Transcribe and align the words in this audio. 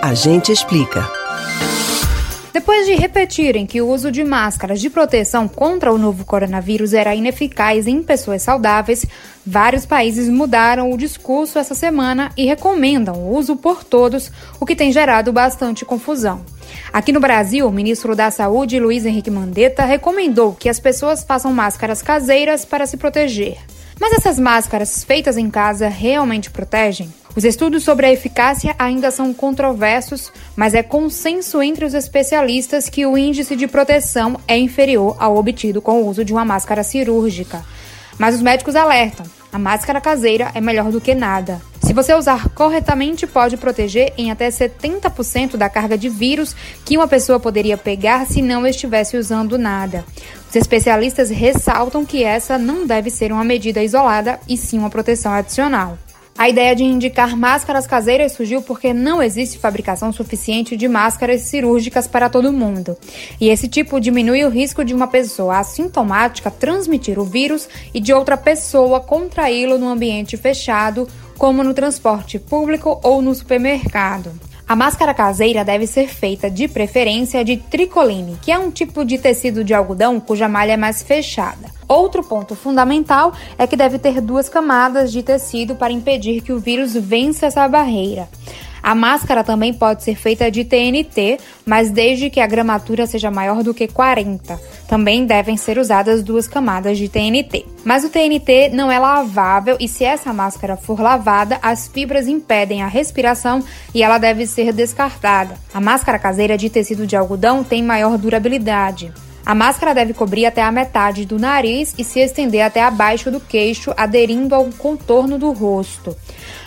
A 0.00 0.14
gente 0.14 0.52
explica. 0.52 1.10
Depois 2.52 2.86
de 2.86 2.94
repetirem 2.94 3.66
que 3.66 3.82
o 3.82 3.88
uso 3.88 4.12
de 4.12 4.22
máscaras 4.22 4.80
de 4.80 4.88
proteção 4.88 5.48
contra 5.48 5.92
o 5.92 5.98
novo 5.98 6.24
coronavírus 6.24 6.92
era 6.92 7.16
ineficaz 7.16 7.88
em 7.88 8.00
pessoas 8.00 8.42
saudáveis, 8.42 9.04
vários 9.44 9.84
países 9.84 10.28
mudaram 10.28 10.92
o 10.92 10.96
discurso 10.96 11.58
essa 11.58 11.74
semana 11.74 12.30
e 12.36 12.46
recomendam 12.46 13.16
o 13.16 13.36
uso 13.36 13.56
por 13.56 13.82
todos, 13.82 14.30
o 14.60 14.64
que 14.64 14.76
tem 14.76 14.92
gerado 14.92 15.32
bastante 15.32 15.84
confusão. 15.84 16.42
Aqui 16.92 17.10
no 17.10 17.20
Brasil, 17.20 17.66
o 17.66 17.72
ministro 17.72 18.14
da 18.14 18.30
Saúde, 18.30 18.78
Luiz 18.78 19.04
Henrique 19.04 19.30
Mandetta, 19.30 19.84
recomendou 19.84 20.54
que 20.54 20.68
as 20.68 20.78
pessoas 20.78 21.24
façam 21.24 21.52
máscaras 21.52 22.02
caseiras 22.02 22.64
para 22.64 22.86
se 22.86 22.96
proteger. 22.96 23.58
Mas 24.00 24.12
essas 24.12 24.38
máscaras 24.38 25.02
feitas 25.02 25.36
em 25.36 25.50
casa 25.50 25.88
realmente 25.88 26.50
protegem? 26.50 27.12
Os 27.38 27.44
estudos 27.44 27.84
sobre 27.84 28.04
a 28.04 28.12
eficácia 28.12 28.74
ainda 28.76 29.12
são 29.12 29.32
controversos, 29.32 30.32
mas 30.56 30.74
é 30.74 30.82
consenso 30.82 31.62
entre 31.62 31.84
os 31.84 31.94
especialistas 31.94 32.88
que 32.88 33.06
o 33.06 33.16
índice 33.16 33.54
de 33.54 33.68
proteção 33.68 34.40
é 34.48 34.58
inferior 34.58 35.14
ao 35.20 35.36
obtido 35.36 35.80
com 35.80 36.02
o 36.02 36.08
uso 36.08 36.24
de 36.24 36.32
uma 36.32 36.44
máscara 36.44 36.82
cirúrgica. 36.82 37.64
Mas 38.18 38.34
os 38.34 38.42
médicos 38.42 38.74
alertam: 38.74 39.24
a 39.52 39.56
máscara 39.56 40.00
caseira 40.00 40.50
é 40.52 40.60
melhor 40.60 40.90
do 40.90 41.00
que 41.00 41.14
nada. 41.14 41.62
Se 41.80 41.92
você 41.92 42.12
usar 42.12 42.48
corretamente, 42.48 43.24
pode 43.24 43.56
proteger 43.56 44.12
em 44.18 44.32
até 44.32 44.48
70% 44.48 45.56
da 45.56 45.68
carga 45.68 45.96
de 45.96 46.08
vírus 46.08 46.56
que 46.84 46.96
uma 46.96 47.06
pessoa 47.06 47.38
poderia 47.38 47.78
pegar 47.78 48.26
se 48.26 48.42
não 48.42 48.66
estivesse 48.66 49.16
usando 49.16 49.56
nada. 49.56 50.04
Os 50.50 50.56
especialistas 50.56 51.30
ressaltam 51.30 52.04
que 52.04 52.24
essa 52.24 52.58
não 52.58 52.84
deve 52.84 53.10
ser 53.10 53.30
uma 53.30 53.44
medida 53.44 53.80
isolada 53.80 54.40
e 54.48 54.56
sim 54.56 54.76
uma 54.76 54.90
proteção 54.90 55.32
adicional. 55.32 55.96
A 56.38 56.48
ideia 56.48 56.72
de 56.72 56.84
indicar 56.84 57.36
máscaras 57.36 57.84
caseiras 57.84 58.30
surgiu 58.30 58.62
porque 58.62 58.94
não 58.94 59.20
existe 59.20 59.58
fabricação 59.58 60.12
suficiente 60.12 60.76
de 60.76 60.86
máscaras 60.86 61.40
cirúrgicas 61.40 62.06
para 62.06 62.30
todo 62.30 62.52
mundo. 62.52 62.96
E 63.40 63.48
esse 63.48 63.66
tipo 63.66 64.00
diminui 64.00 64.44
o 64.44 64.48
risco 64.48 64.84
de 64.84 64.94
uma 64.94 65.08
pessoa 65.08 65.58
assintomática 65.58 66.48
transmitir 66.48 67.18
o 67.18 67.24
vírus 67.24 67.68
e 67.92 67.98
de 67.98 68.12
outra 68.12 68.36
pessoa 68.36 69.00
contraí-lo 69.00 69.78
no 69.78 69.88
ambiente 69.88 70.36
fechado, 70.36 71.08
como 71.36 71.64
no 71.64 71.74
transporte 71.74 72.38
público 72.38 73.00
ou 73.02 73.20
no 73.20 73.34
supermercado. 73.34 74.47
A 74.68 74.76
máscara 74.76 75.14
caseira 75.14 75.64
deve 75.64 75.86
ser 75.86 76.08
feita 76.08 76.50
de 76.50 76.68
preferência 76.68 77.42
de 77.42 77.56
tricoline, 77.56 78.36
que 78.42 78.52
é 78.52 78.58
um 78.58 78.70
tipo 78.70 79.02
de 79.02 79.16
tecido 79.16 79.64
de 79.64 79.72
algodão 79.72 80.20
cuja 80.20 80.46
malha 80.46 80.72
é 80.72 80.76
mais 80.76 81.02
fechada. 81.02 81.70
Outro 81.88 82.22
ponto 82.22 82.54
fundamental 82.54 83.32
é 83.56 83.66
que 83.66 83.74
deve 83.74 83.98
ter 83.98 84.20
duas 84.20 84.46
camadas 84.46 85.10
de 85.10 85.22
tecido 85.22 85.74
para 85.74 85.90
impedir 85.90 86.42
que 86.42 86.52
o 86.52 86.58
vírus 86.58 86.92
vença 86.92 87.46
essa 87.46 87.66
barreira. 87.66 88.28
A 88.82 88.94
máscara 88.94 89.42
também 89.42 89.72
pode 89.72 90.04
ser 90.04 90.16
feita 90.16 90.50
de 90.50 90.64
TNT, 90.64 91.38
mas 91.64 91.90
desde 91.90 92.28
que 92.28 92.38
a 92.38 92.46
gramatura 92.46 93.06
seja 93.06 93.30
maior 93.30 93.62
do 93.62 93.72
que 93.72 93.88
40. 93.88 94.60
Também 94.88 95.26
devem 95.26 95.56
ser 95.58 95.78
usadas 95.78 96.22
duas 96.22 96.48
camadas 96.48 96.96
de 96.96 97.10
TNT. 97.10 97.66
Mas 97.84 98.04
o 98.04 98.08
TNT 98.08 98.70
não 98.72 98.90
é 98.90 98.98
lavável 98.98 99.76
e 99.78 99.86
se 99.86 100.02
essa 100.02 100.32
máscara 100.32 100.78
for 100.78 100.98
lavada, 100.98 101.58
as 101.60 101.86
fibras 101.86 102.26
impedem 102.26 102.82
a 102.82 102.88
respiração 102.88 103.62
e 103.94 104.02
ela 104.02 104.16
deve 104.16 104.46
ser 104.46 104.72
descartada. 104.72 105.56
A 105.74 105.80
máscara 105.80 106.18
caseira 106.18 106.56
de 106.56 106.70
tecido 106.70 107.06
de 107.06 107.16
algodão 107.16 107.62
tem 107.62 107.82
maior 107.82 108.16
durabilidade. 108.16 109.12
A 109.48 109.54
máscara 109.54 109.94
deve 109.94 110.12
cobrir 110.12 110.44
até 110.44 110.60
a 110.60 110.70
metade 110.70 111.24
do 111.24 111.38
nariz 111.38 111.94
e 111.96 112.04
se 112.04 112.20
estender 112.20 112.60
até 112.60 112.82
abaixo 112.82 113.30
do 113.30 113.40
queixo, 113.40 113.94
aderindo 113.96 114.54
ao 114.54 114.66
contorno 114.66 115.38
do 115.38 115.52
rosto. 115.52 116.14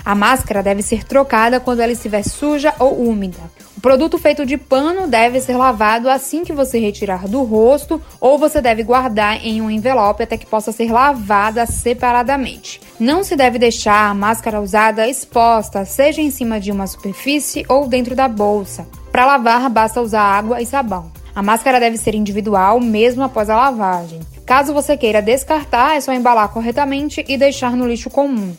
A 0.03 0.15
máscara 0.15 0.63
deve 0.63 0.81
ser 0.81 1.03
trocada 1.03 1.59
quando 1.59 1.81
ela 1.81 1.91
estiver 1.91 2.23
suja 2.23 2.73
ou 2.79 2.99
úmida. 3.07 3.37
O 3.77 3.81
produto 3.81 4.17
feito 4.17 4.47
de 4.47 4.57
pano 4.57 5.07
deve 5.07 5.39
ser 5.39 5.57
lavado 5.57 6.09
assim 6.09 6.43
que 6.43 6.53
você 6.53 6.79
retirar 6.79 7.27
do 7.27 7.43
rosto 7.43 8.01
ou 8.19 8.39
você 8.39 8.59
deve 8.59 8.81
guardar 8.81 9.45
em 9.45 9.61
um 9.61 9.69
envelope 9.69 10.23
até 10.23 10.35
que 10.35 10.47
possa 10.47 10.71
ser 10.71 10.91
lavada 10.91 11.67
separadamente. 11.67 12.81
Não 12.99 13.23
se 13.23 13.35
deve 13.35 13.59
deixar 13.59 14.09
a 14.09 14.15
máscara 14.15 14.59
usada 14.59 15.07
exposta, 15.07 15.85
seja 15.85 16.19
em 16.19 16.31
cima 16.31 16.59
de 16.59 16.71
uma 16.71 16.87
superfície 16.87 17.63
ou 17.69 17.87
dentro 17.87 18.15
da 18.15 18.27
bolsa. 18.27 18.87
Para 19.11 19.27
lavar, 19.27 19.69
basta 19.69 20.01
usar 20.01 20.23
água 20.23 20.59
e 20.63 20.65
sabão. 20.65 21.20
A 21.33 21.41
máscara 21.41 21.79
deve 21.79 21.97
ser 21.97 22.15
individual 22.15 22.79
mesmo 22.79 23.23
após 23.23 23.49
a 23.49 23.55
lavagem. 23.55 24.19
Caso 24.45 24.73
você 24.73 24.97
queira 24.97 25.21
descartar, 25.21 25.95
é 25.95 26.01
só 26.01 26.11
embalar 26.11 26.49
corretamente 26.49 27.23
e 27.27 27.37
deixar 27.37 27.75
no 27.75 27.87
lixo 27.87 28.09
comum. 28.09 28.53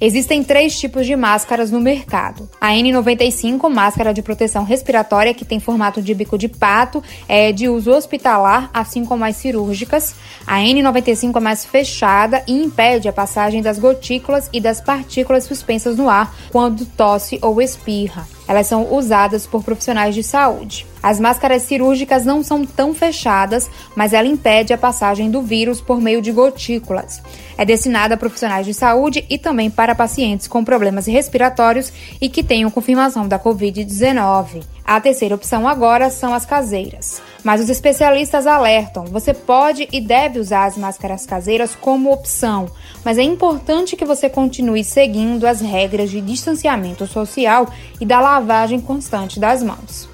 Existem 0.00 0.42
três 0.42 0.78
tipos 0.78 1.06
de 1.06 1.14
máscaras 1.14 1.70
no 1.70 1.80
mercado. 1.80 2.48
A 2.60 2.70
N95, 2.72 3.70
máscara 3.70 4.12
de 4.12 4.22
proteção 4.22 4.64
respiratória 4.64 5.32
que 5.32 5.44
tem 5.44 5.60
formato 5.60 6.02
de 6.02 6.12
bico 6.12 6.36
de 6.36 6.48
pato, 6.48 7.02
é 7.28 7.52
de 7.52 7.68
uso 7.68 7.92
hospitalar, 7.92 8.68
assim 8.74 9.04
como 9.04 9.24
as 9.24 9.36
cirúrgicas. 9.36 10.14
A 10.46 10.58
N95 10.58 11.36
é 11.36 11.40
mais 11.40 11.64
fechada 11.64 12.42
e 12.46 12.52
impede 12.52 13.08
a 13.08 13.12
passagem 13.12 13.62
das 13.62 13.78
gotículas 13.78 14.50
e 14.52 14.60
das 14.60 14.80
partículas 14.80 15.44
suspensas 15.44 15.96
no 15.96 16.10
ar 16.10 16.34
quando 16.50 16.84
tosse 16.84 17.38
ou 17.40 17.62
espirra. 17.62 18.26
Elas 18.48 18.66
são 18.66 18.92
usadas 18.92 19.46
por 19.46 19.62
profissionais 19.62 20.14
de 20.14 20.22
saúde. 20.22 20.86
As 21.04 21.20
máscaras 21.20 21.64
cirúrgicas 21.64 22.24
não 22.24 22.42
são 22.42 22.64
tão 22.64 22.94
fechadas, 22.94 23.70
mas 23.94 24.14
ela 24.14 24.26
impede 24.26 24.72
a 24.72 24.78
passagem 24.78 25.30
do 25.30 25.42
vírus 25.42 25.78
por 25.78 26.00
meio 26.00 26.22
de 26.22 26.32
gotículas. 26.32 27.20
É 27.58 27.64
destinada 27.66 28.14
a 28.14 28.16
profissionais 28.16 28.64
de 28.64 28.72
saúde 28.72 29.22
e 29.28 29.36
também 29.36 29.70
para 29.70 29.94
pacientes 29.94 30.48
com 30.48 30.64
problemas 30.64 31.04
respiratórios 31.06 31.92
e 32.18 32.30
que 32.30 32.42
tenham 32.42 32.70
confirmação 32.70 33.28
da 33.28 33.38
Covid-19. 33.38 34.62
A 34.82 34.98
terceira 34.98 35.34
opção 35.34 35.68
agora 35.68 36.08
são 36.08 36.32
as 36.32 36.46
caseiras. 36.46 37.20
Mas 37.42 37.60
os 37.60 37.68
especialistas 37.68 38.46
alertam: 38.46 39.04
você 39.04 39.34
pode 39.34 39.86
e 39.92 40.00
deve 40.00 40.38
usar 40.38 40.64
as 40.64 40.78
máscaras 40.78 41.26
caseiras 41.26 41.74
como 41.74 42.10
opção, 42.10 42.66
mas 43.04 43.18
é 43.18 43.22
importante 43.22 43.94
que 43.94 44.06
você 44.06 44.30
continue 44.30 44.82
seguindo 44.82 45.46
as 45.46 45.60
regras 45.60 46.10
de 46.10 46.22
distanciamento 46.22 47.06
social 47.06 47.68
e 48.00 48.06
da 48.06 48.20
lavagem 48.20 48.80
constante 48.80 49.38
das 49.38 49.62
mãos. 49.62 50.13